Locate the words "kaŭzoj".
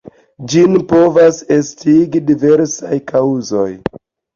3.17-3.73